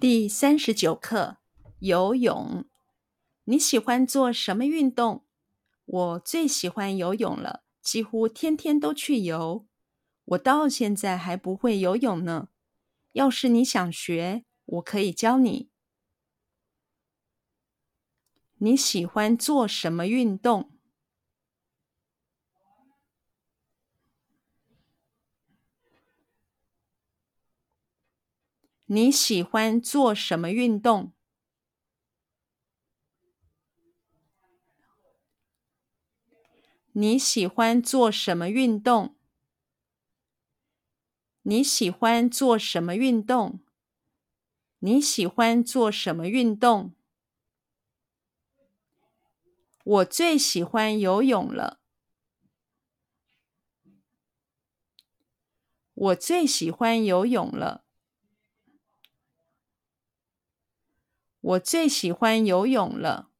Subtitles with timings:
[0.00, 1.36] 第三十九课
[1.80, 2.64] 游泳。
[3.44, 5.26] 你喜欢做什么运动？
[5.84, 9.66] 我最喜欢游泳了，几乎天天都去游。
[10.24, 12.48] 我到现在还不会游泳呢。
[13.12, 15.68] 要是你想学，我可以教你。
[18.58, 20.72] 你喜欢做什么运动？
[28.94, 31.14] 你喜欢做什么运动？
[36.92, 39.16] 你喜欢做什么运动？
[41.40, 43.60] 你喜欢做什么运动？
[44.80, 46.94] 你喜欢做什么运动？
[49.84, 51.80] 我最喜欢游泳了。
[55.94, 57.86] 我最喜欢游泳了。
[61.42, 63.30] 我最喜欢游泳了。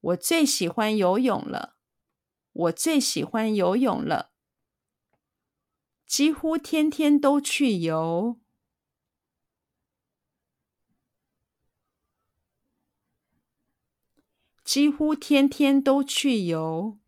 [0.00, 1.76] 我最喜欢游泳了。
[2.52, 4.32] 我最喜欢游泳了。
[6.06, 8.40] 几乎天天都去游。
[14.64, 16.98] 几乎天天都去游。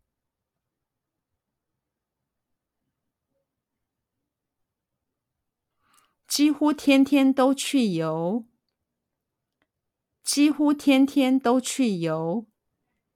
[6.27, 8.50] 几乎天天都去游。
[10.33, 12.45] 几乎天天都去游，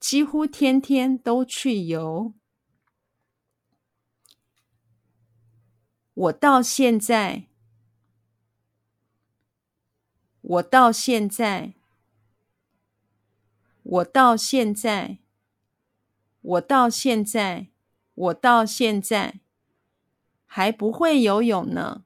[0.01, 2.33] 几乎天天都去游。
[6.13, 7.47] 我到现在，
[10.41, 11.75] 我到现在，
[13.83, 15.19] 我到现在，
[16.41, 17.69] 我到现在，
[18.13, 19.39] 我到现在，
[20.45, 22.03] 还不会游泳呢，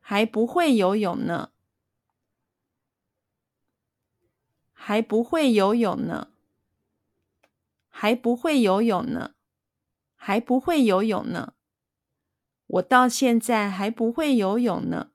[0.00, 1.51] 还不会游泳呢。
[4.84, 6.32] 还不会游泳呢，
[7.88, 9.34] 还不会游泳呢，
[10.16, 11.54] 还不会游泳呢。
[12.66, 15.12] 我到现在还不会游泳呢。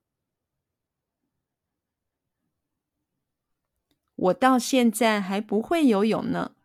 [4.16, 6.56] 我到现在还不会游泳呢。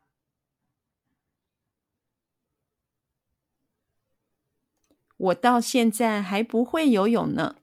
[5.16, 7.56] 我到现在还不会游泳呢。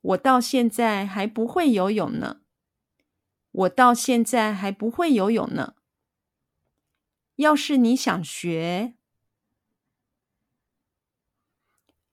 [0.00, 2.41] 我到现在还不会游泳呢。
[3.52, 5.76] 我到现在还不会游泳呢。
[7.36, 8.94] 要是你想学，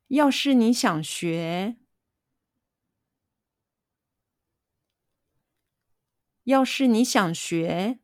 [0.07, 1.77] 要是你想学，
[6.43, 7.99] 要是你想学，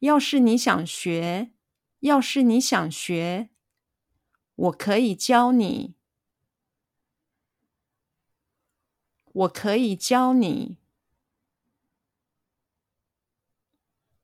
[0.00, 1.52] 要是你想学，
[2.00, 3.50] 要是你想学，
[4.56, 5.94] 我可以教你，
[9.32, 10.81] 我可以教你。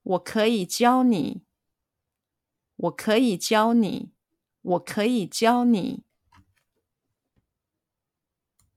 [0.08, 1.42] 我可以教你，
[2.76, 4.10] 我可以教你，
[4.62, 6.02] 我可以教你。